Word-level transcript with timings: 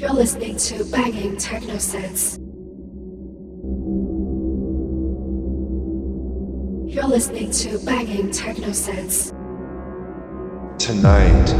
You're 0.00 0.14
listening 0.14 0.56
to 0.56 0.82
banging 0.84 1.36
techno 1.36 1.76
sets. 1.76 2.38
You're 6.88 7.06
listening 7.06 7.50
to 7.50 7.78
banging 7.84 8.30
techno 8.30 8.72
sets. 8.72 9.28
Tonight. 10.78 11.50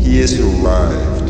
He 0.00 0.18
is 0.18 0.40
arrived. 0.40 1.28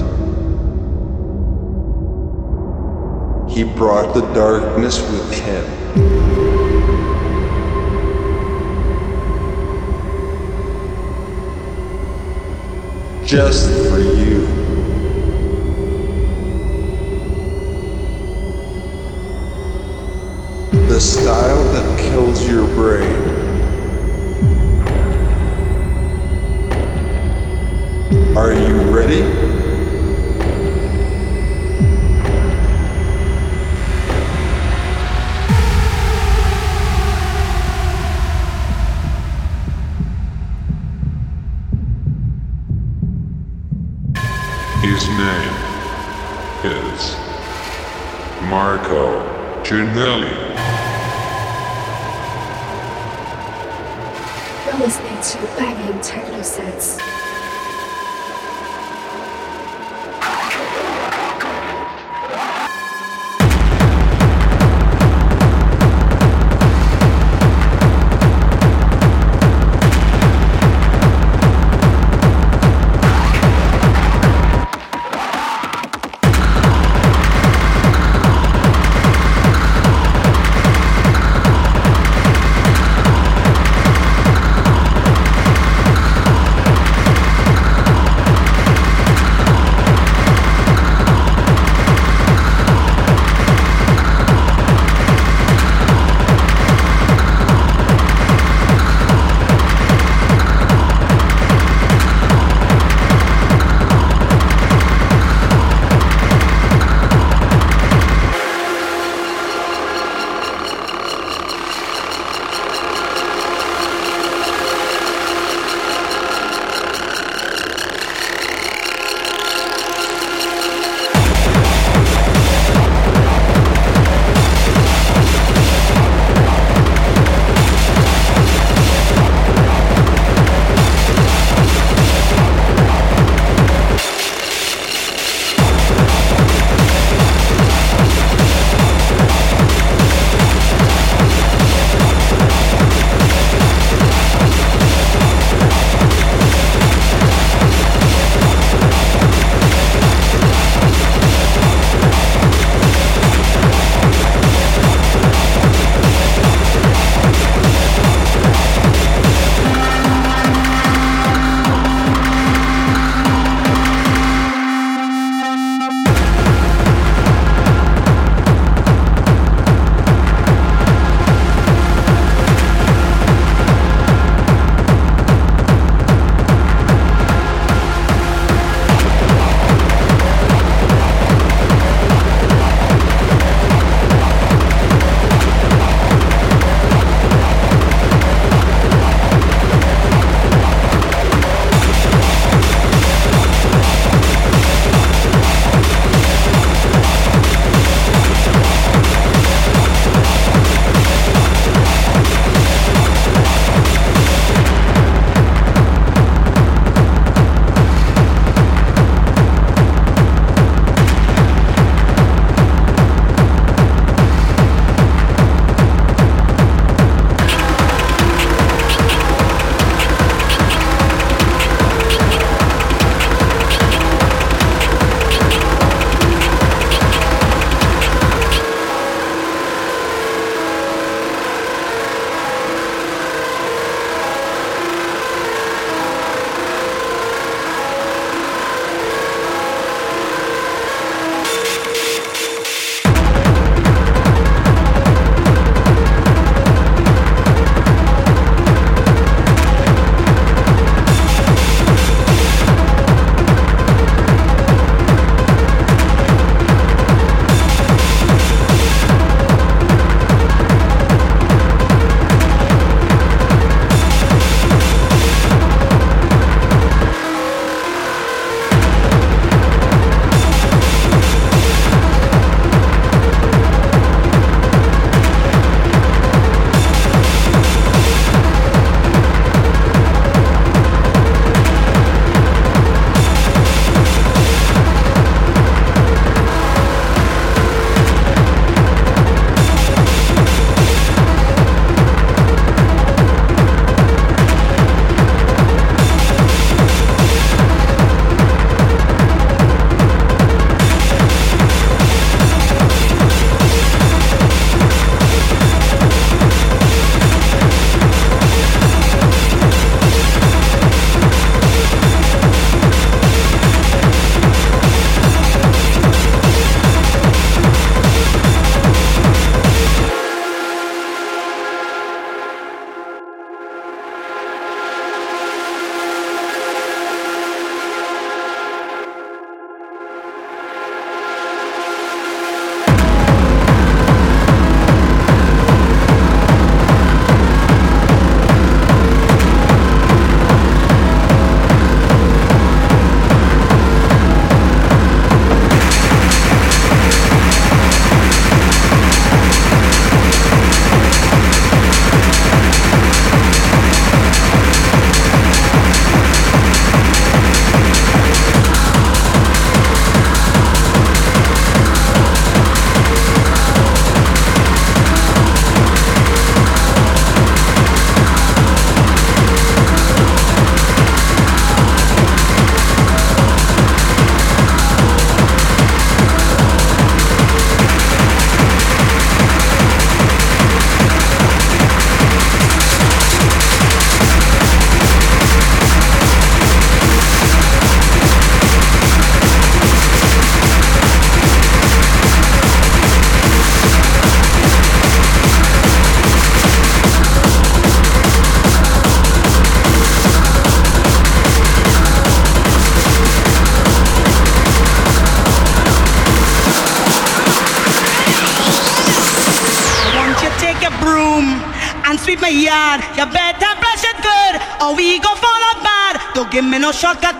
He 3.50 3.64
brought 3.64 4.14
the 4.14 4.22
darkness 4.32 4.98
with 5.10 5.30
him. 5.34 6.25
Just 13.26 13.68
for 13.90 13.98
you. 13.98 14.46
The 20.86 21.00
style 21.00 21.64
that 21.72 21.98
kills 21.98 22.48
your 22.48 22.66
brain. 22.68 23.16
Are 28.36 28.52
you 28.52 28.80
ready? 28.94 29.55
Marco 48.56 49.22
Ginelli. 49.62 50.45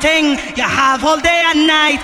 Thing. 0.06 0.38
You 0.55 0.62
have 0.62 1.03
all 1.05 1.19
day 1.19 1.43
and 1.50 1.67
night. 1.67 2.00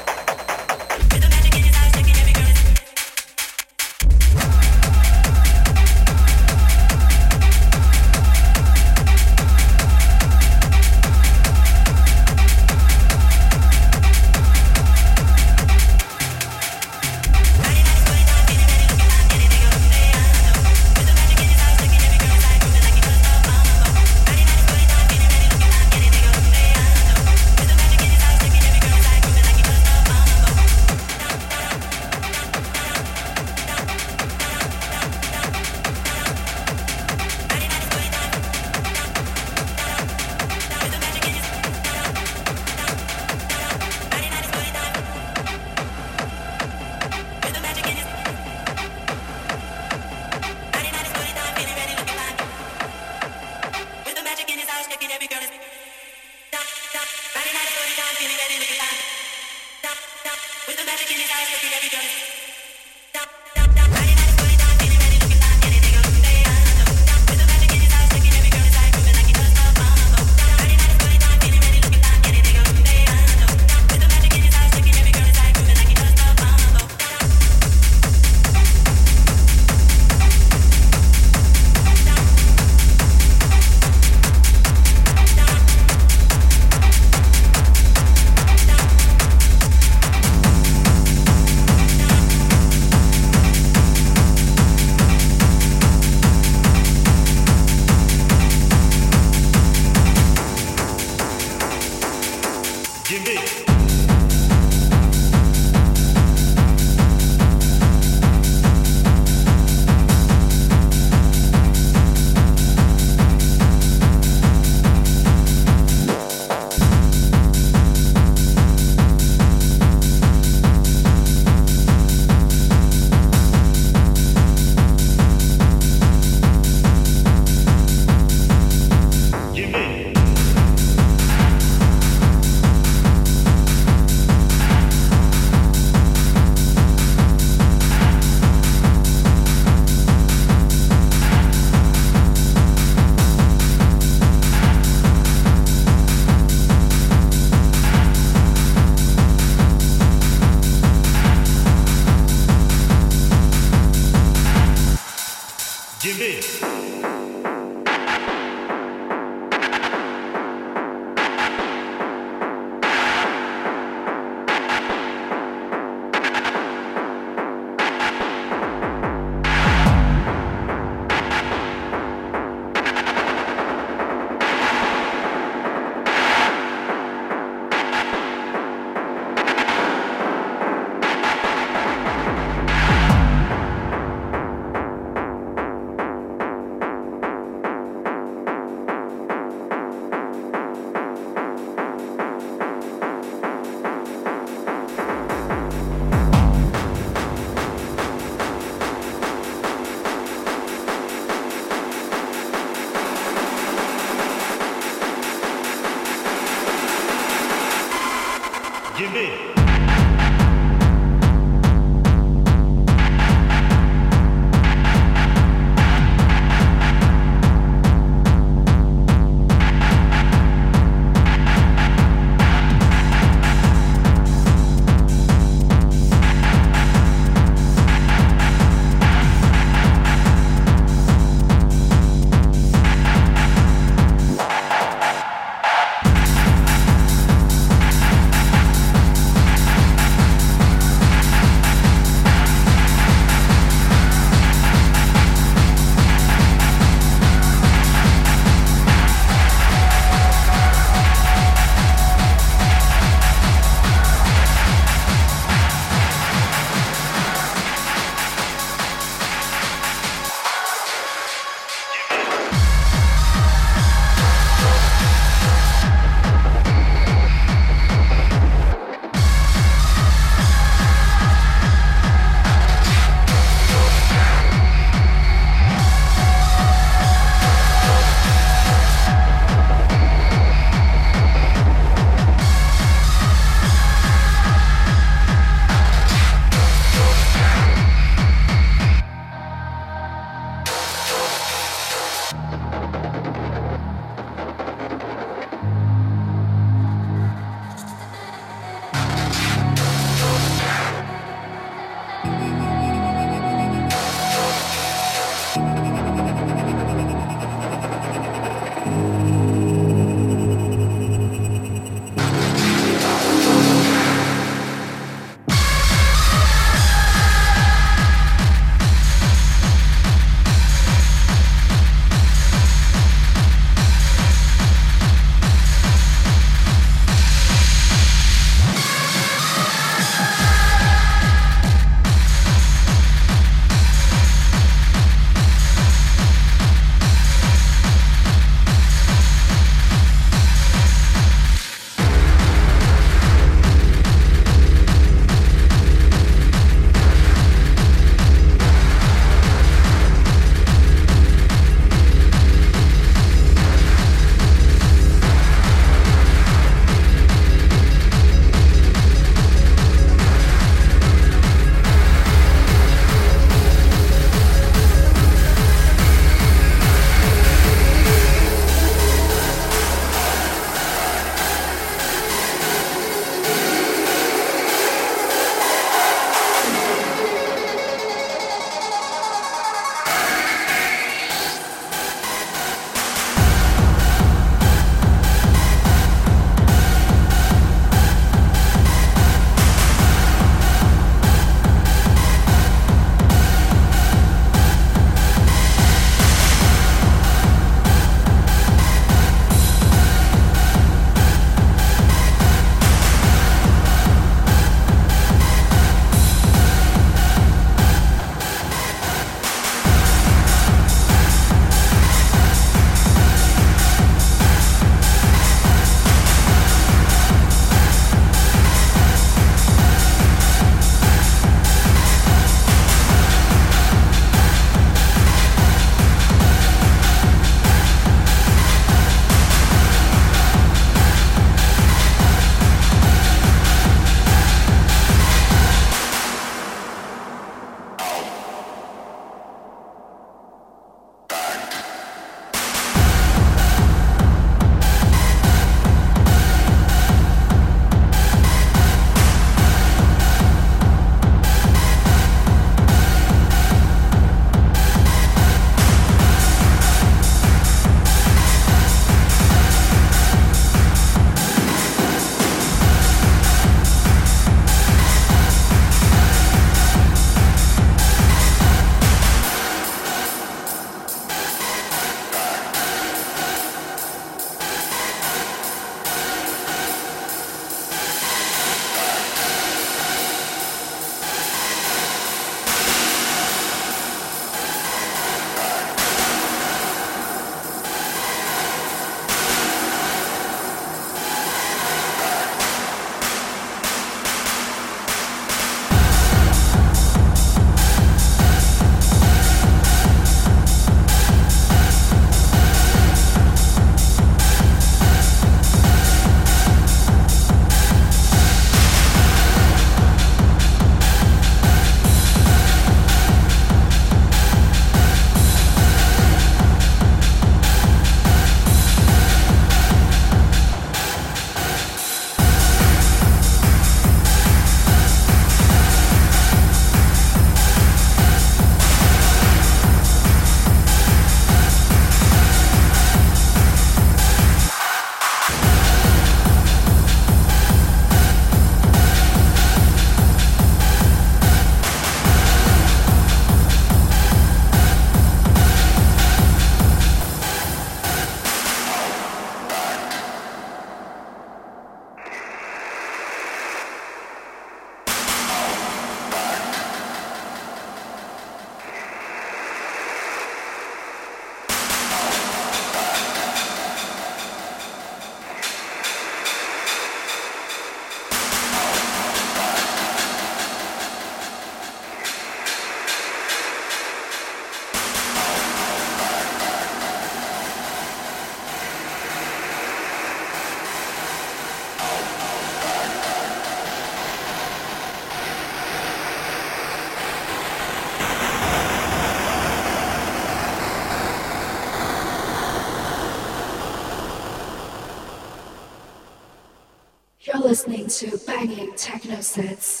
Listening 597.87 598.07
to 598.07 598.37
banging 598.45 598.93
techno 598.95 599.41
sets. 599.41 600.00